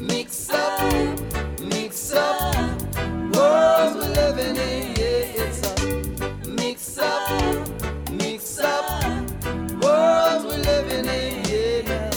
[0.00, 1.18] Mix up,
[1.60, 2.54] mix up,
[3.34, 9.10] world we're living in, yeah, it's a mix up, mix up,
[9.82, 12.12] world we're living in, yeah.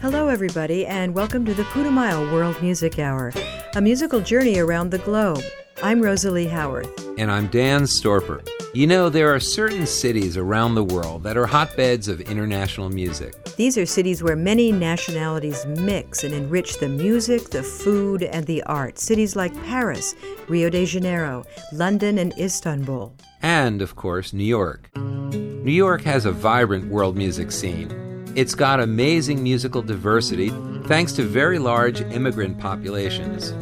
[0.00, 3.32] Hello, everybody, and welcome to the Putumayo World Music Hour,
[3.76, 5.44] a musical journey around the globe.
[5.84, 6.90] I'm Rosalie Howarth.
[7.18, 8.44] And I'm Dan Storper.
[8.74, 13.42] You know, there are certain cities around the world that are hotbeds of international music.
[13.56, 18.62] These are cities where many nationalities mix and enrich the music, the food, and the
[18.64, 18.98] art.
[18.98, 20.14] Cities like Paris,
[20.48, 23.14] Rio de Janeiro, London, and Istanbul.
[23.40, 24.90] And, of course, New York.
[24.96, 27.90] New York has a vibrant world music scene.
[28.36, 30.50] It's got amazing musical diversity
[30.84, 33.54] thanks to very large immigrant populations.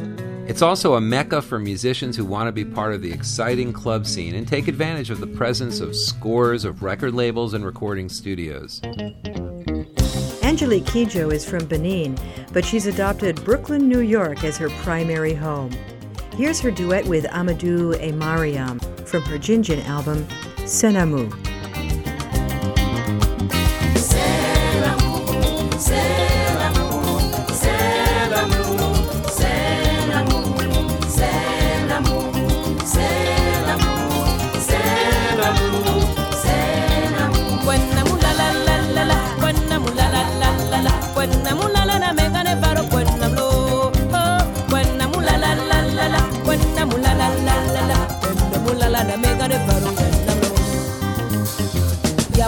[0.49, 4.07] It's also a mecca for musicians who want to be part of the exciting club
[4.07, 8.81] scene and take advantage of the presence of scores of record labels and recording studios.
[10.43, 12.17] Angelique Kidjo is from Benin,
[12.53, 15.71] but she's adopted Brooklyn, New York as her primary home.
[16.33, 20.25] Here's her duet with Amadou Mariam from her Djin Djin album,
[20.59, 21.46] Senamou.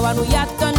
[0.09, 0.78] Yawanu yatono,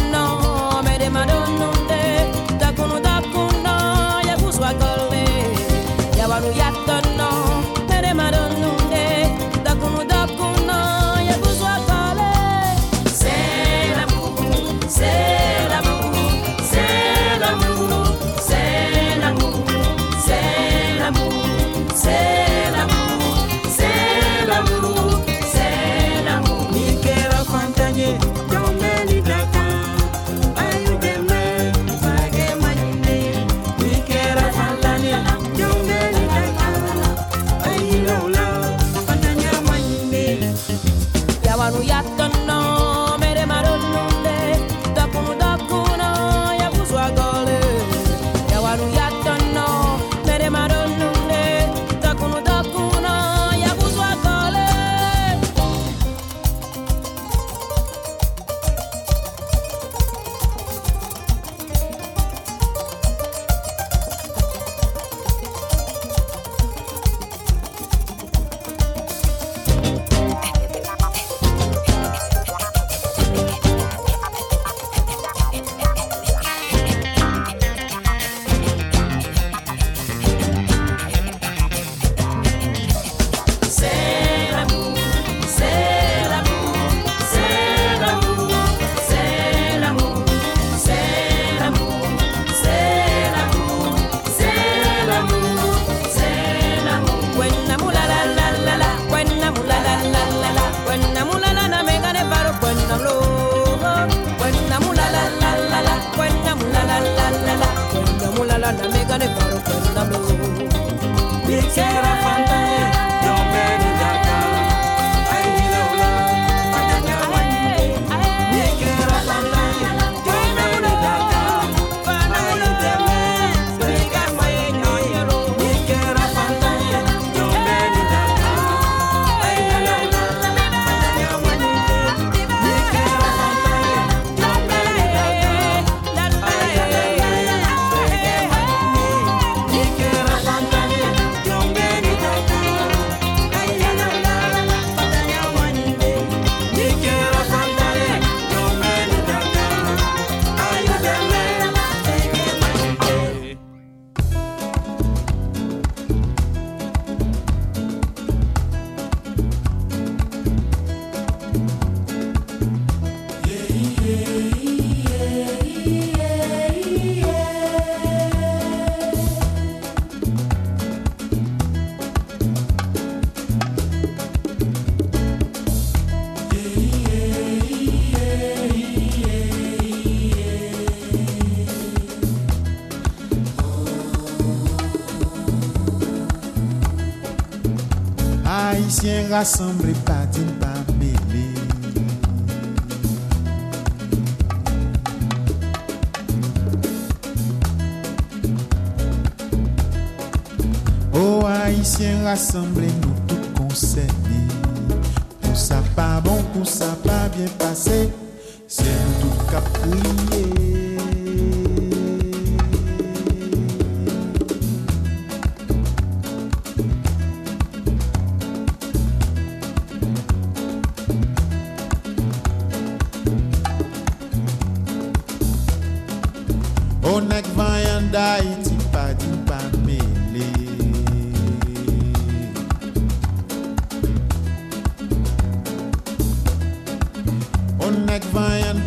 [189.41, 189.70] coração.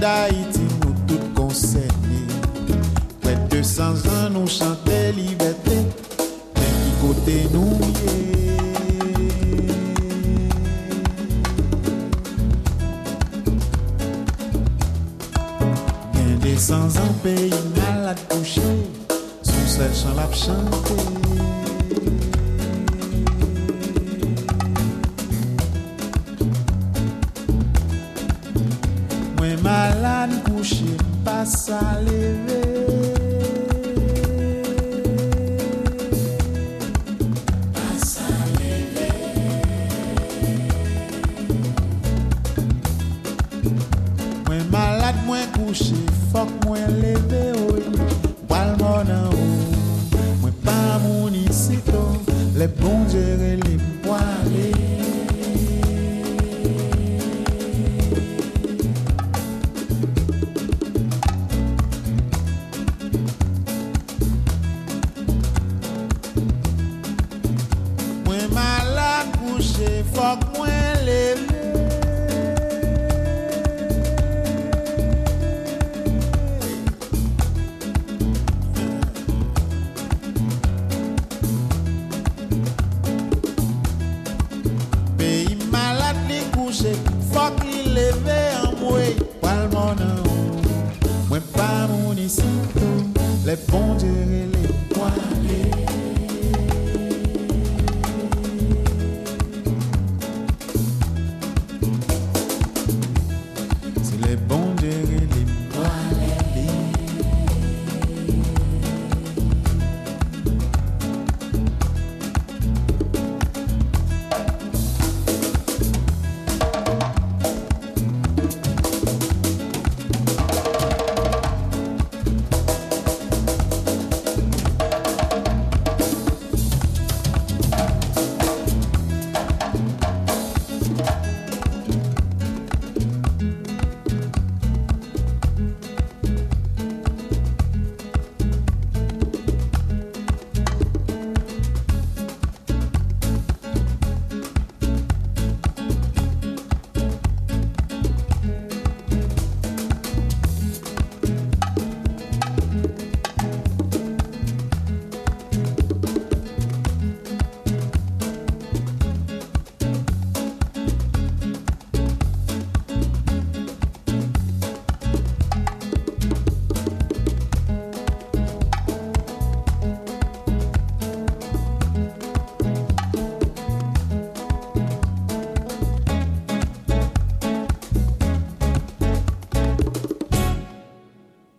[0.04, 0.63] Vanyan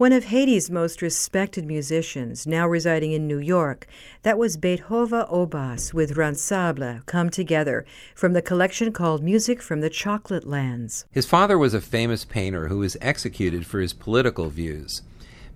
[0.05, 3.87] One of Haiti's most respected musicians, now residing in New York,
[4.21, 9.89] that was Beethova Obas with Rasanblé come together from the collection called Music from the
[9.89, 11.05] Chocolate Lands.
[11.09, 15.01] His father was a famous painter who was executed for his political views.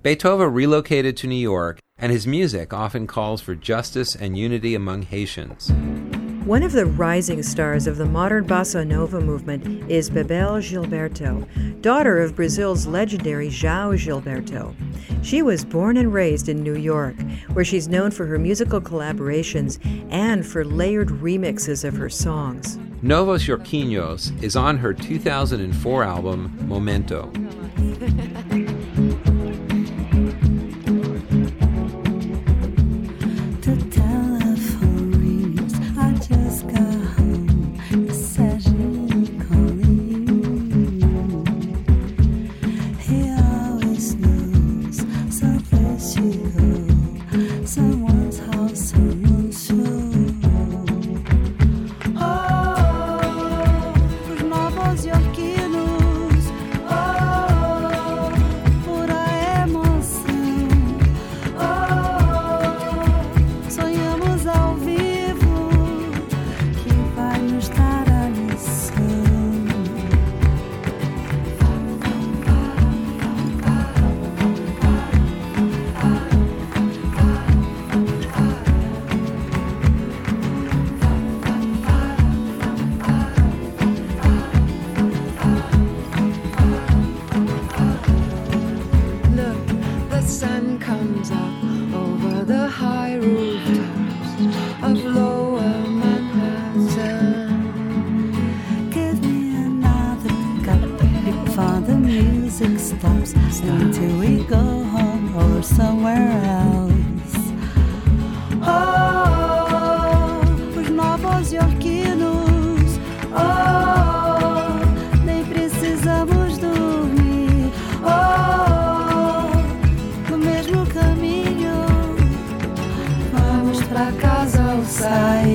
[0.04, 5.04] Beethova relocated to New York, and his music often calls for justice and unity among
[5.04, 5.72] Haitians.
[6.50, 11.48] One of the rising stars of the modern bossa nova movement is Bebel Gilberto,
[11.84, 14.74] daughter of Brazil's legendary João Gilberto.
[15.24, 17.14] She was born and raised in New York,
[17.54, 19.78] where she's known for her musical collaborations
[20.12, 22.80] and for layered remixes of her songs.
[23.04, 27.32] Novos Yorquinos is on her 2004 album Momento.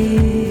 [0.05, 0.44] sair.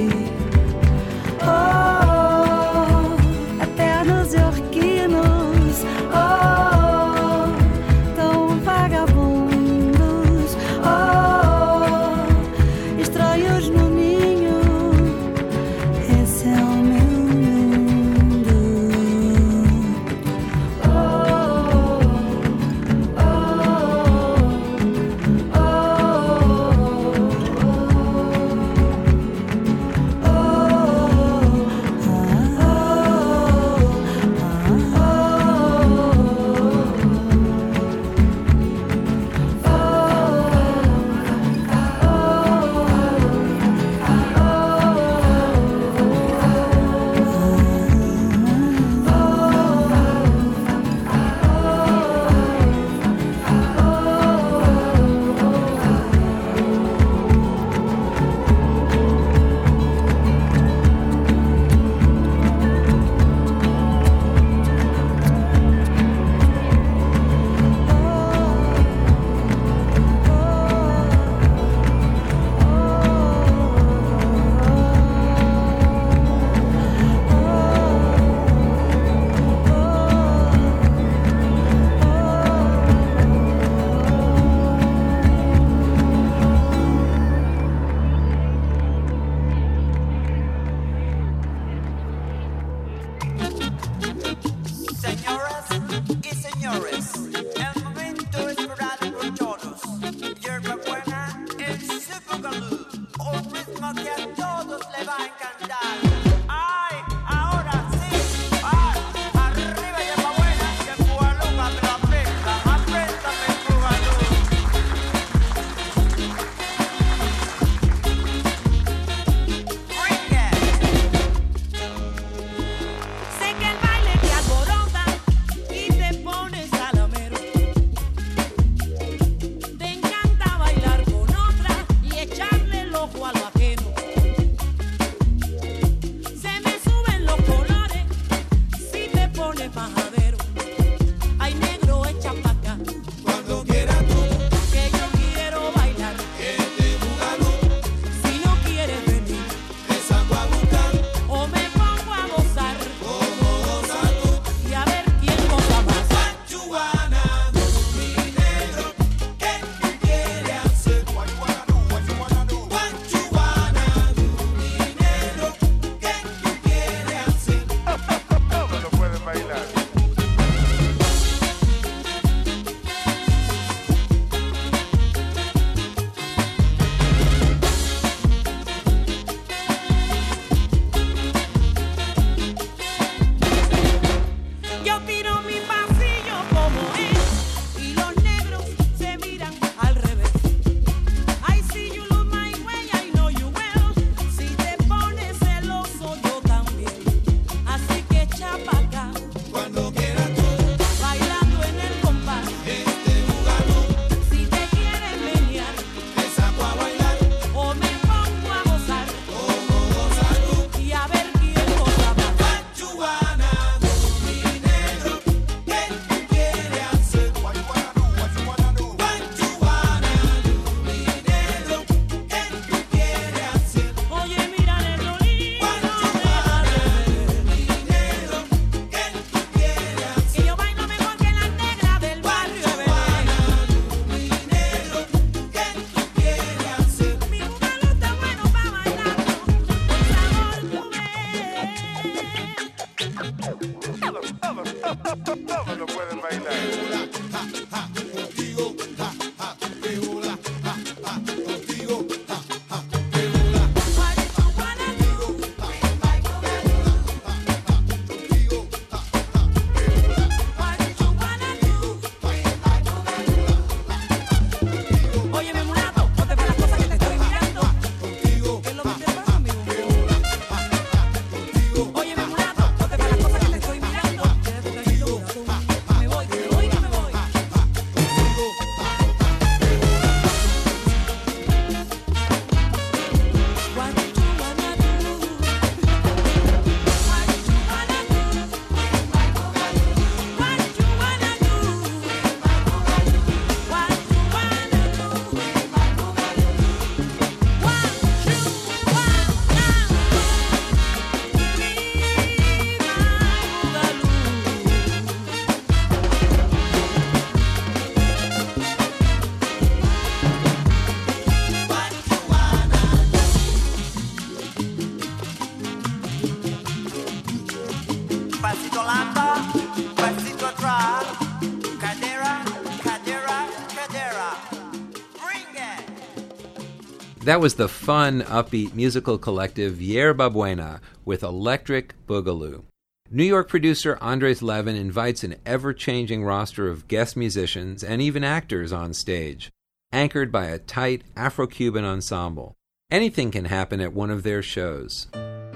[327.23, 332.63] That was the fun, upbeat musical collective Yerba Buena with Electric Boogaloo.
[333.09, 338.25] New York producer Andres Levin invites an ever changing roster of guest musicians and even
[338.25, 339.49] actors on stage,
[339.93, 342.55] anchored by a tight Afro Cuban ensemble.
[342.91, 345.07] Anything can happen at one of their shows.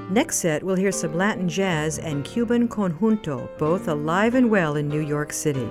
[0.10, 4.88] Next set, we'll hear some Latin jazz and Cuban conjunto, both alive and well in
[4.88, 5.68] New York City.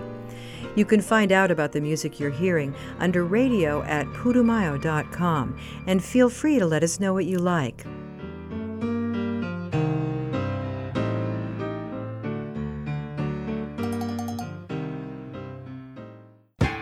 [0.76, 6.28] You can find out about the music you're hearing under radio at putumayo.com and feel
[6.28, 7.84] free to let us know what you like.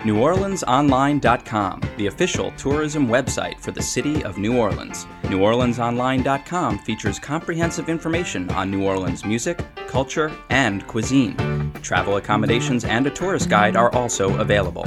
[0.04, 5.06] NewOrleansOnline.com, the official tourism website for the city of New Orleans.
[5.22, 11.72] NewOrleansOnline.com features comprehensive information on New Orleans music, culture, and cuisine.
[11.80, 14.86] Travel accommodations and a tourist guide are also available.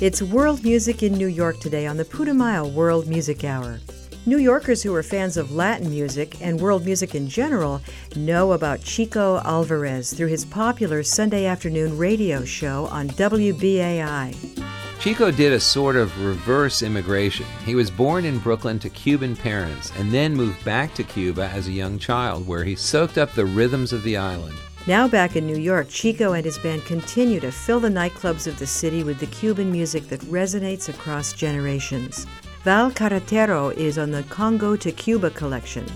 [0.00, 3.80] It's World Music in New York today on the Putumayo World Music Hour.
[4.28, 7.80] New Yorkers who are fans of Latin music and world music in general
[8.16, 14.34] know about Chico Alvarez through his popular Sunday afternoon radio show on WBAI.
[14.98, 17.46] Chico did a sort of reverse immigration.
[17.64, 21.68] He was born in Brooklyn to Cuban parents and then moved back to Cuba as
[21.68, 24.56] a young child, where he soaked up the rhythms of the island.
[24.88, 28.58] Now back in New York, Chico and his band continue to fill the nightclubs of
[28.58, 32.26] the city with the Cuban music that resonates across generations.
[32.66, 35.86] Val Carretero is on the Congo to Cuba collection.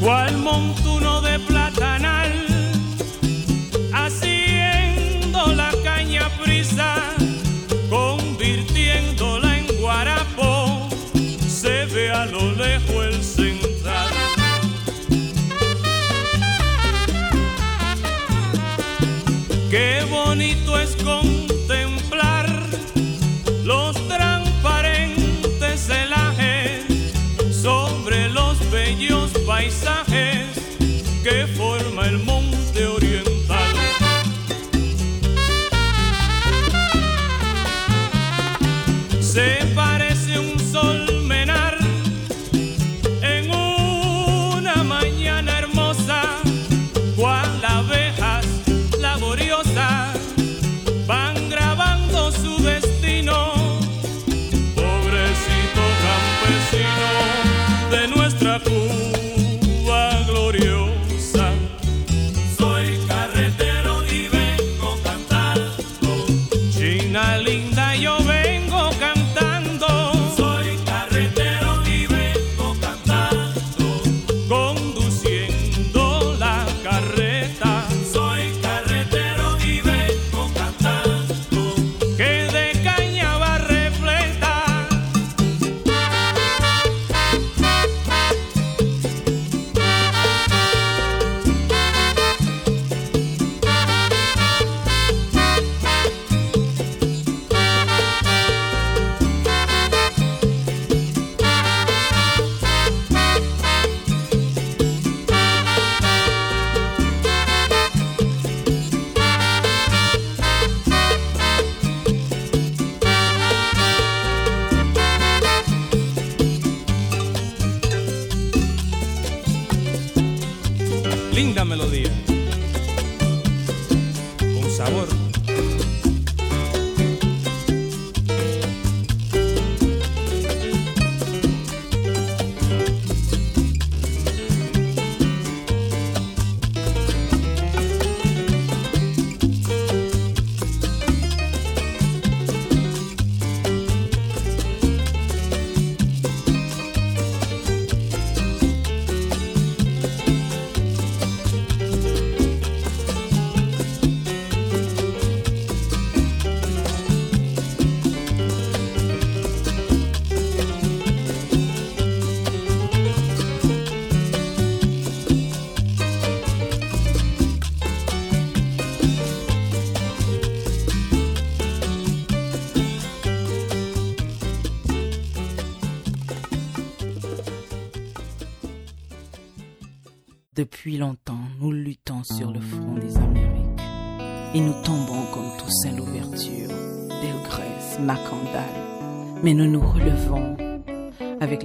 [0.00, 1.61] cual montuno de platanal,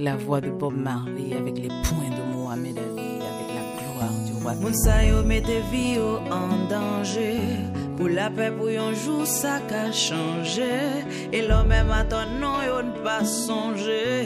[0.08, 4.32] la voix de Bob Marley, avec les points de Mohamed Ali, avec la gloire du
[4.42, 4.54] roi.
[4.54, 5.98] Mounsa yo mette vie
[6.30, 7.40] en danger.
[7.94, 11.04] Pour la paix, pour un jour, ça a changé.
[11.30, 14.24] Et l'homme même maintenant, yo ne pas songer.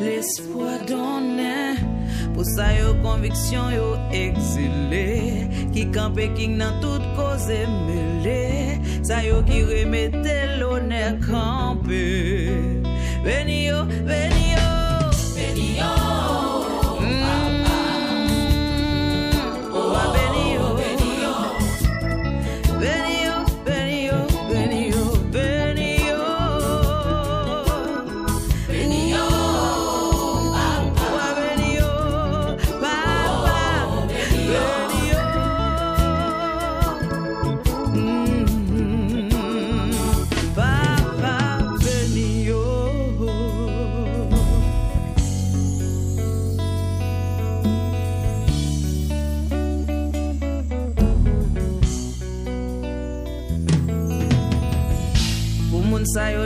[0.00, 1.74] L'espoir donné.
[2.32, 5.48] Pour ça, yo conviction, yo exilé.
[5.74, 7.52] Qui campé, qui nan toute cause
[7.86, 12.76] mêlé Ça, yo qui remettait l'honneur campé.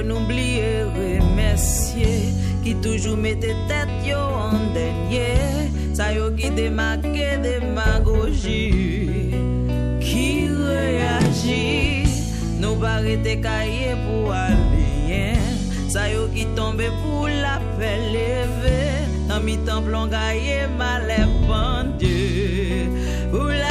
[0.02, 2.32] n'oublier remercier
[2.64, 8.64] Ki toujou mette tèt yo an denye Sa yo ki demake demagogi
[10.04, 12.04] Ki reagi
[12.60, 15.40] Nou barete kaye pou aliyen
[15.90, 18.78] Sa yo ki tombe pou la pe leve
[19.30, 22.86] Nan mi tan plongaye malep pandye
[23.32, 23.69] Pou la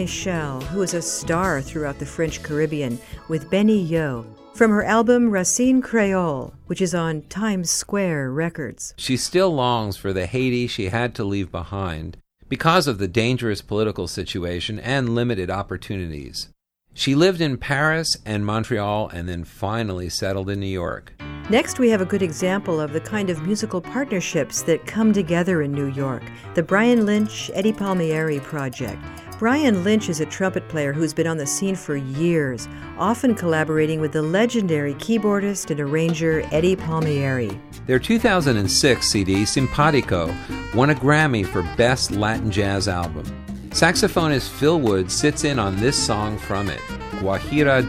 [0.00, 5.82] Michel, who is a star throughout the French Caribbean, with Beni-Yo, from her album Rasin
[5.82, 8.94] Kreyòl, which is on Times Square Records.
[8.96, 12.16] She still longs for the Haiti she had to leave behind,
[12.48, 16.48] because of the dangerous political situation and limited opportunities.
[16.94, 21.12] She lived in Paris and Montreal and then finally settled in New York.
[21.50, 25.60] Next, we have a good example of the kind of musical partnerships that come together
[25.60, 26.22] in New York
[26.54, 29.02] the Brian Lynch Eddie Palmieri Project.
[29.40, 33.98] Brian Lynch is a trumpet player who's been on the scene for years, often collaborating
[33.98, 37.58] with the legendary keyboardist and arranger Eddie Palmieri.
[37.86, 40.26] Their 2006 CD, Simpatico,
[40.74, 43.24] won a Grammy for Best Latin Jazz Album.
[43.70, 46.80] Saxophonist Phil Woods sits in on this song from it,
[47.12, 47.80] Guajira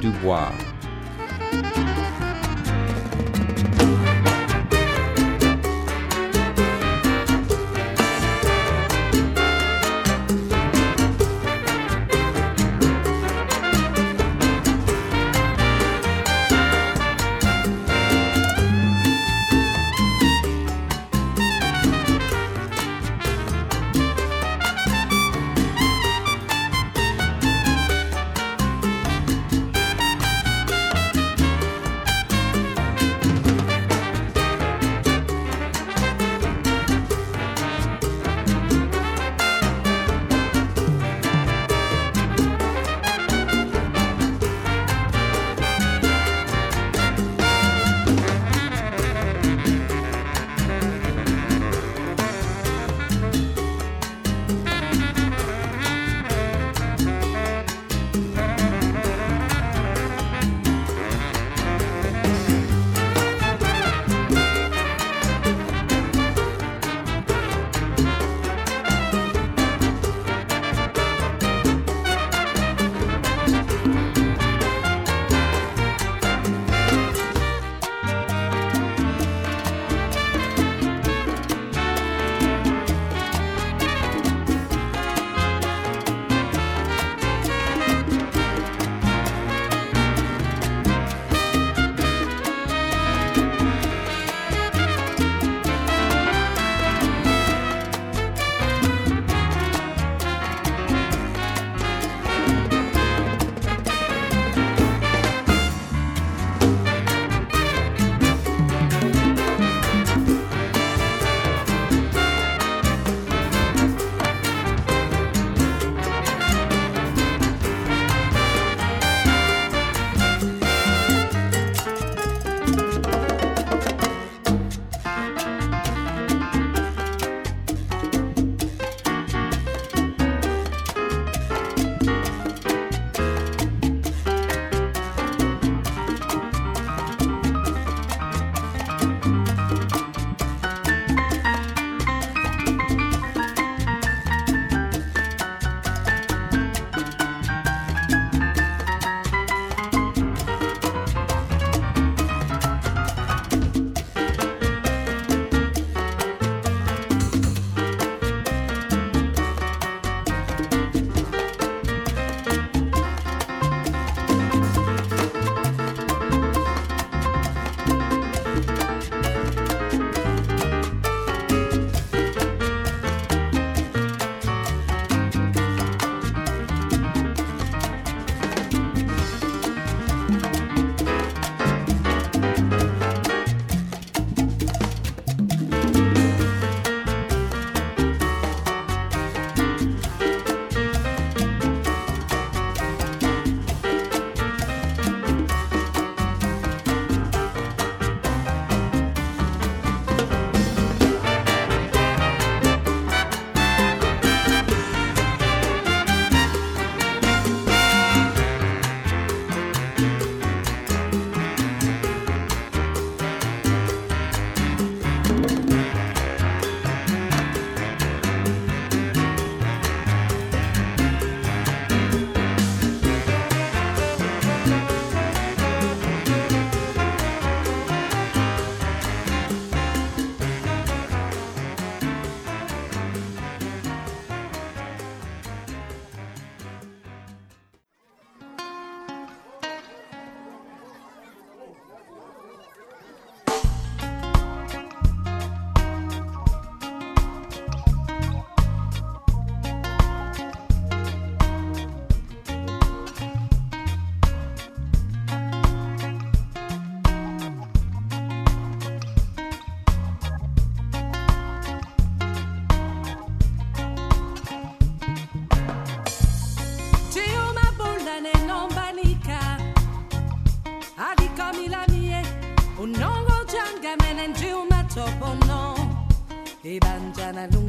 [277.31, 277.60] and I know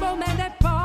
[0.00, 0.76] spomene po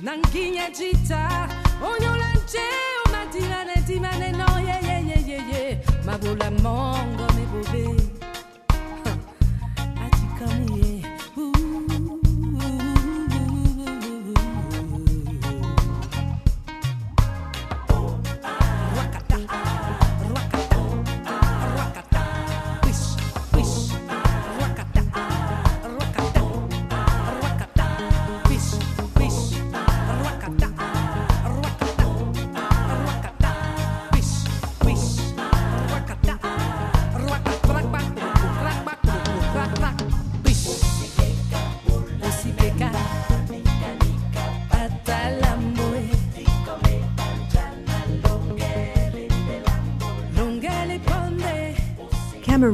[0.00, 1.48] nanginya jita.
[1.82, 2.66] Onyolanje
[3.06, 5.62] umatina netimane no ye ye ye ye ye.
[6.06, 8.19] Mabula mongo mibube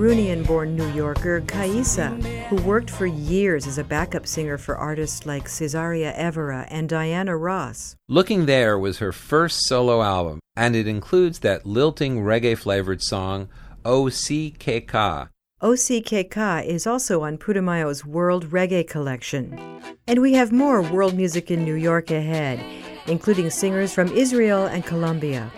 [0.06, 5.26] Cameroonian born New Yorker Kaissa, who worked for years as a backup singer for artists
[5.26, 7.96] like Cesaria Evora and Diana Ross.
[8.08, 13.48] Looking There was her first solo album, and it includes that lilting reggae flavored song,
[13.84, 15.30] O Si Keka.
[15.60, 19.58] OCKK is also on Putumayo's World Reggae Collection.
[20.06, 22.64] And we have more world music in New York ahead,
[23.08, 25.50] including singers from Israel and Colombia.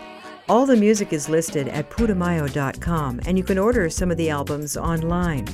[0.49, 4.79] All the music is listed at putumayo.com, and you can order some of the albums
[4.79, 5.45] online.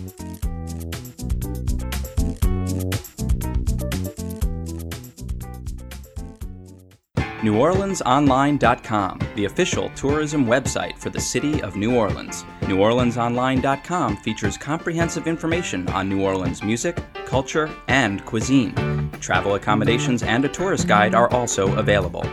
[7.44, 12.44] NewOrleansOnline.com, the official tourism website for the city of New Orleans.
[12.60, 19.10] NewOrleansOnline.com features comprehensive information on New Orleans music, culture, and cuisine.
[19.20, 22.24] Travel accommodations and a tourist guide are also available.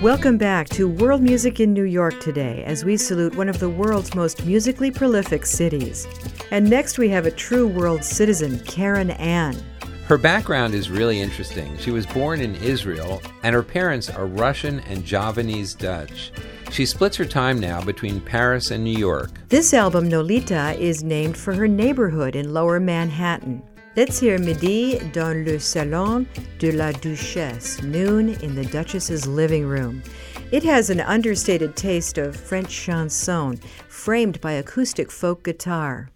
[0.00, 3.68] Welcome back to World Music in New York today as we salute one of the
[3.68, 6.08] world's most musically prolific cities.
[6.50, 9.62] And next we have a true world citizen, Keren Ann.
[10.06, 11.76] Her background is really interesting.
[11.76, 16.32] She was born in Israel, and her parents are Russian and Javanese Dutch.
[16.70, 19.30] She splits her time now between Paris and New York.
[19.50, 23.62] This album, Nolita, is named for her neighborhood in lower Manhattan.
[23.96, 26.24] Let's hear Midi dans le salon
[26.60, 30.04] de la Duchesse, noon in the Duchess's living room.
[30.52, 36.08] It has an understated taste of French chanson, framed by acoustic folk guitar.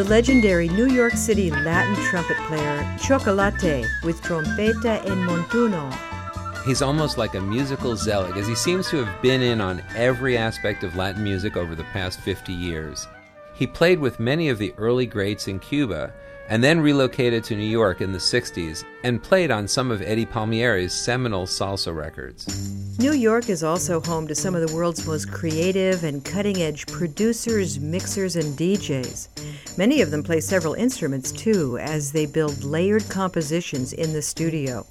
[0.00, 5.94] The legendary New York City Latin trumpet player Chocolate with trompeta en montuno.
[6.64, 10.38] He's almost like a musical zealot, as he seems to have been in on every
[10.38, 13.08] aspect of Latin music over the past 50 years.
[13.52, 16.14] He played with many of the early greats in Cuba,
[16.50, 20.26] and then relocated to New York in the 60s and played on some of Eddie
[20.26, 22.98] Palmieri's seminal salsa records.
[22.98, 26.86] New York is also home to some of the world's most creative and cutting edge
[26.88, 29.78] producers, mixers, and DJs.
[29.78, 34.84] Many of them play several instruments too, as they build layered compositions in the studio.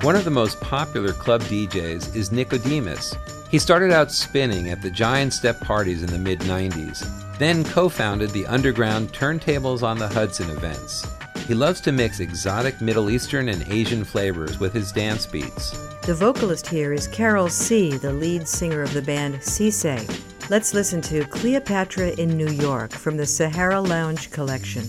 [0.00, 3.14] One of the most popular club DJs is Nickodemus.
[3.50, 7.88] He started out spinning at the Giant Step parties in the mid 90s, then co
[7.88, 11.06] founded the underground Turntables on the Hudson events.
[11.46, 15.70] He loves to mix exotic Middle Eastern and Asian flavors with his dance beats.
[16.06, 20.50] The vocalist here is Carol C., the lead singer of the band Cisse.
[20.50, 24.84] Let's listen to Cleopatra in New York from the Sahara Lounge collection.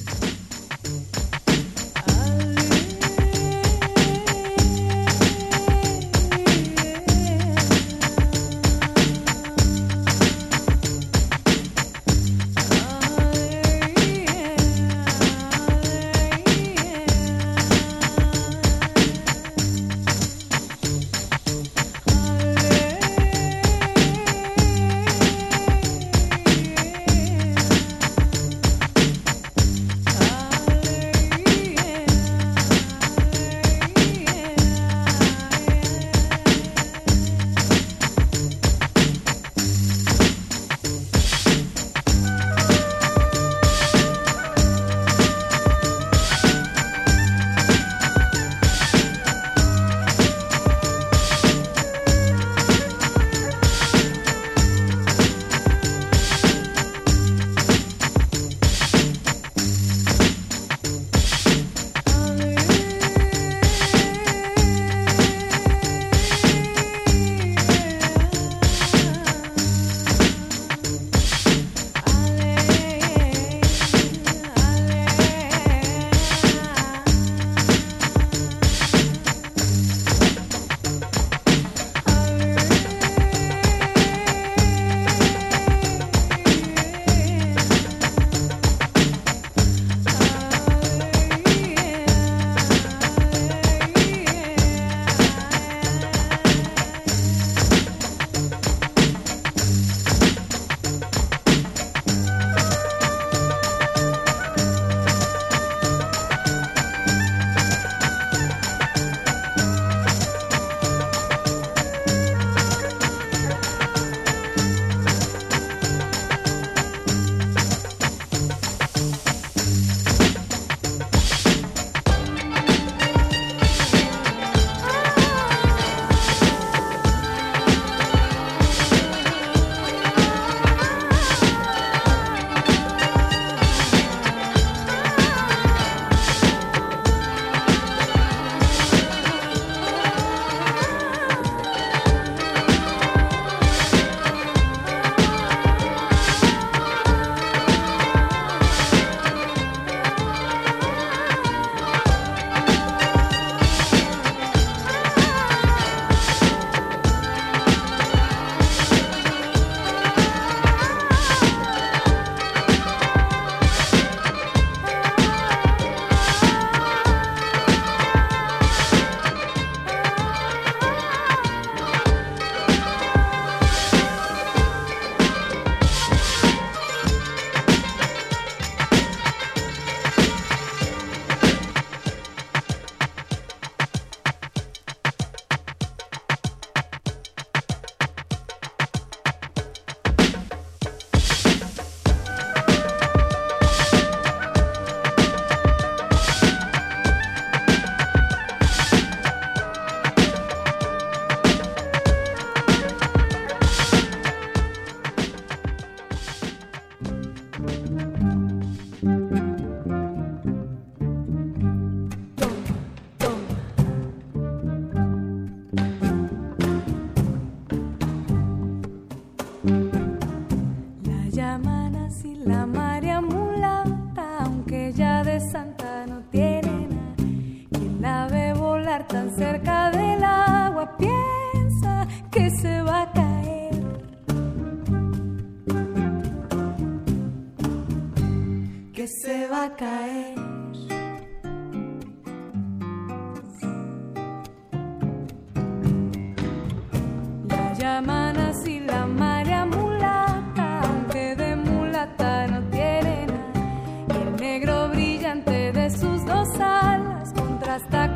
[257.75, 258.14] hasta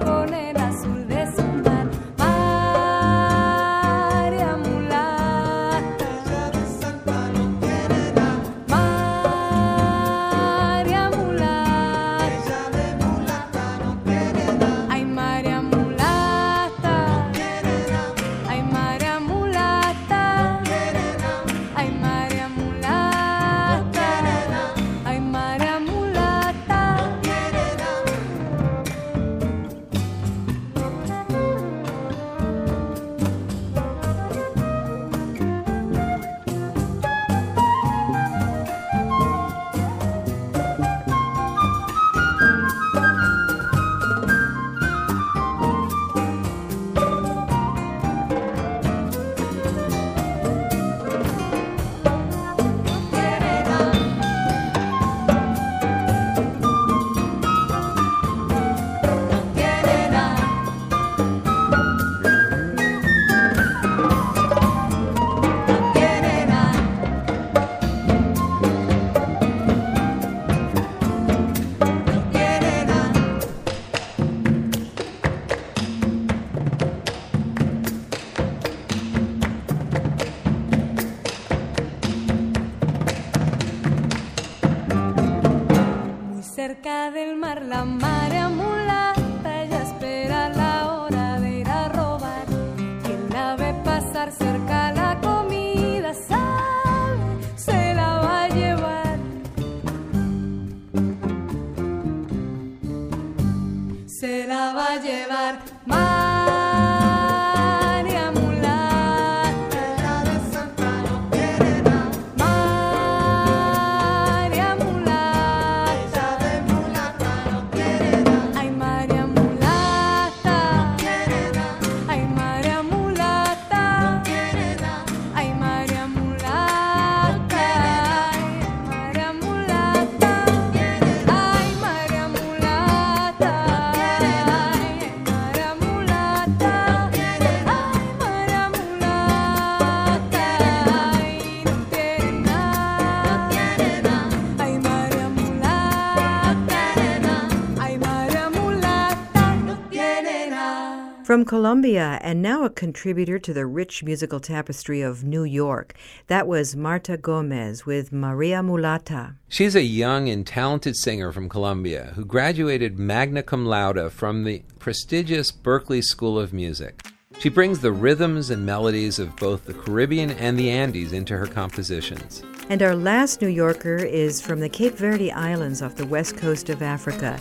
[151.50, 155.95] Colombia, and now a contributor to the rich musical tapestry of New York.
[156.28, 159.34] That was Marta Gomez with Maria Mulata.
[159.47, 164.62] She's a young and talented singer from Colombia who graduated magna cum laude from the
[164.78, 167.04] prestigious Berklee School of Music.
[167.39, 171.47] She brings the rhythms and melodies of both the Caribbean and the Andes into her
[171.47, 172.43] compositions.
[172.70, 176.70] And our last New Yorker is from the Cape Verde Islands off the west coast
[176.70, 177.39] of Africa.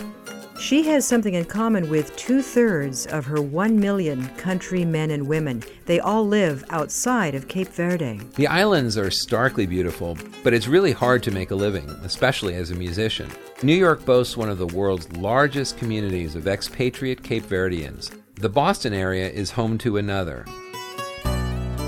[0.58, 5.28] She has something in common with two thirds of her one million country men and
[5.28, 5.62] women.
[5.86, 8.20] They all live outside of Cape Verde.
[8.34, 12.72] The islands are starkly beautiful, but it's really hard to make a living, especially as
[12.72, 13.30] a musician.
[13.62, 18.10] New York boasts one of the world's largest communities of expatriate Cape Verdeans.
[18.34, 20.44] The Boston area is home to another.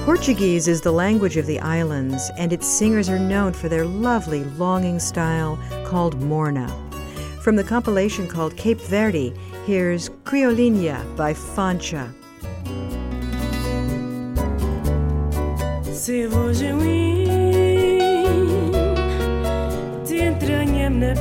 [0.04, 4.44] Portuguese is the language of the islands, and its singers are known for their lovely
[4.44, 6.89] longing style called morna.
[7.40, 9.32] From the compilation called Cape Verde,
[9.64, 12.12] here's Criolinha by Fantcha.
[15.90, 16.60] Se te
[20.90, 21.14] na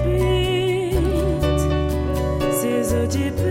[2.53, 3.48] se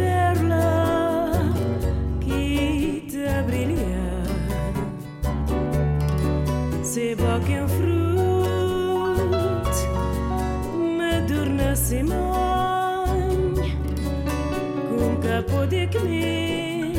[15.70, 16.92] dikmi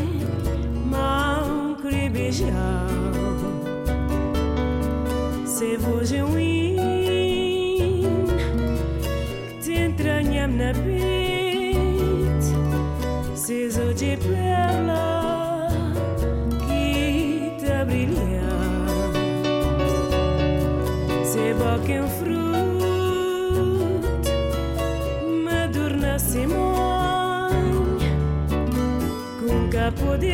[0.91, 1.41] ma
[1.81, 2.69] kri bija
[5.45, 6.25] se vojin
[9.65, 10.98] te entranham na pele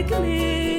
[0.08, 0.75] quickly.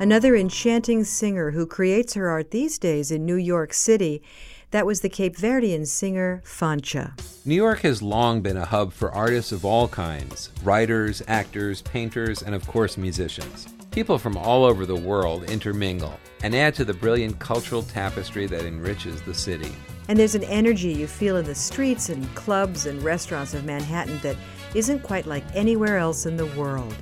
[0.00, 4.22] Another enchanting singer who creates her art these days in New York City.
[4.70, 7.18] That was the Cape Verdean singer Fantcha.
[7.44, 12.44] New York has long been a hub for artists of all kinds writers, actors, painters,
[12.44, 13.66] and of course, musicians.
[13.90, 18.64] People from all over the world intermingle and add to the brilliant cultural tapestry that
[18.64, 19.72] enriches the city.
[20.06, 24.20] And there's an energy you feel in the streets and clubs and restaurants of Manhattan
[24.20, 24.36] that
[24.74, 26.94] isn't quite like anywhere else in the world.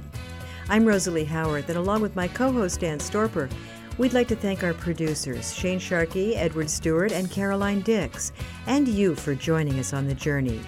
[0.68, 3.48] I'm Rosalie Howard, and along with my co host Dan Storper,
[3.98, 8.32] we'd like to thank our producers, Shane Sharkey, Edward Stewart, and Caroline Dix,
[8.66, 10.60] and you for joining us on the journey.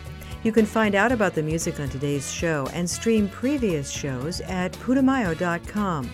[0.45, 4.73] You can find out about the music on today's show and stream previous shows at
[4.75, 6.09] putumayo.com.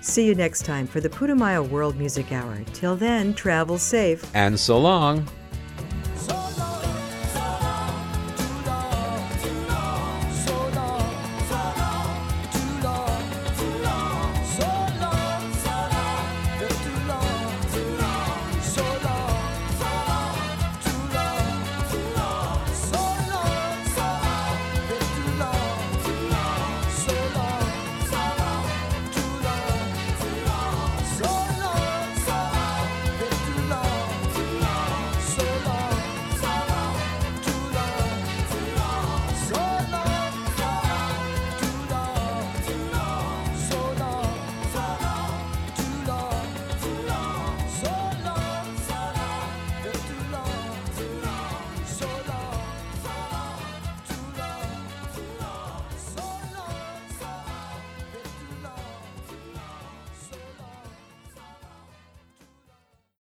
[0.00, 2.62] See you next time for the Putumayo World Music Hour.
[2.74, 4.24] Till then, travel safe.
[4.36, 5.26] And so long.